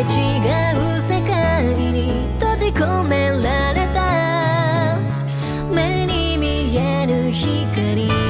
[0.00, 4.98] 違う世界に閉じ込められた。
[5.70, 8.25] 目に見える光。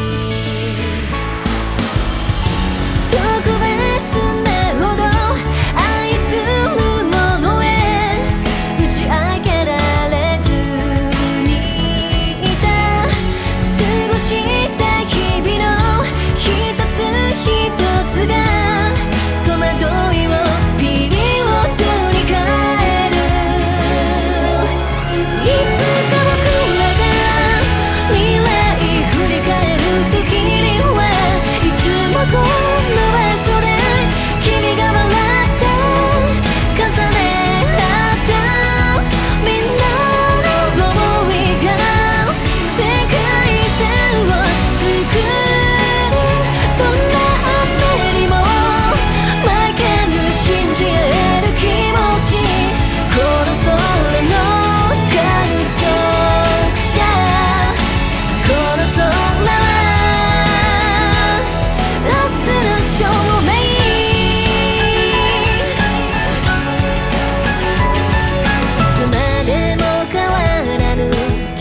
[29.28, 31.10] り返る時には
[31.62, 32.65] いつもこう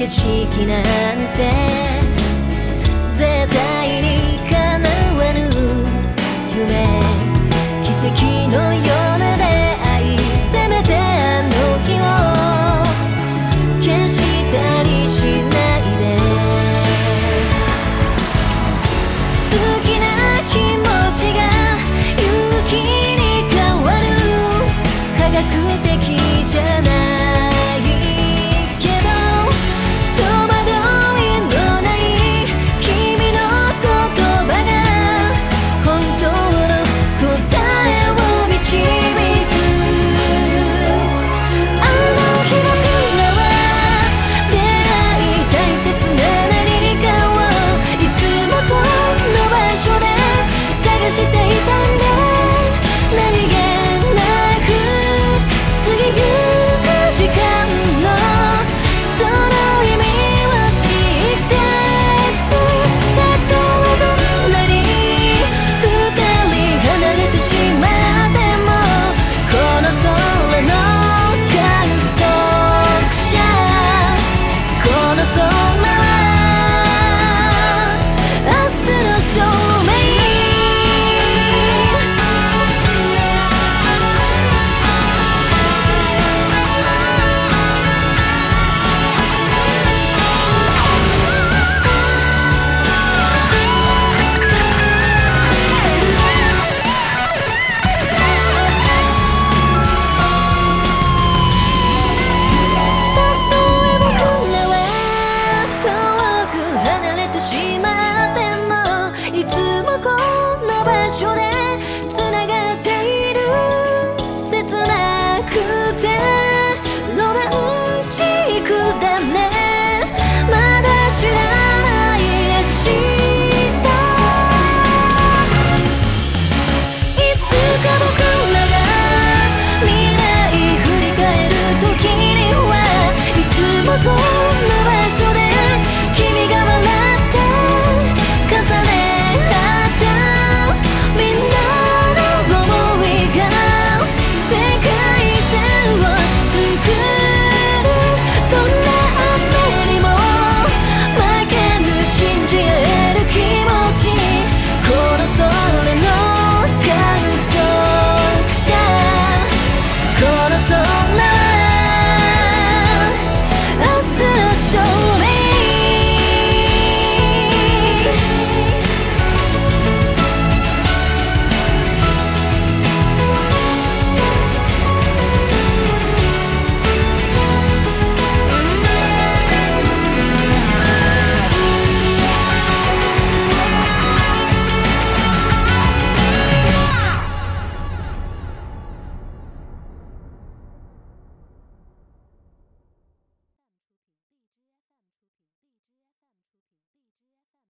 [0.06, 0.84] 景色なん
[1.36, 1.50] て
[3.16, 4.54] 絶対に叶
[5.18, 5.40] わぬ
[6.56, 6.86] 夢。
[7.82, 8.14] 奇跡
[8.56, 9.25] のような